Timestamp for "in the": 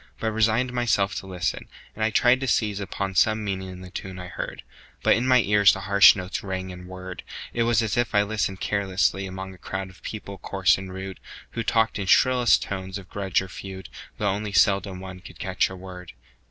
3.69-3.91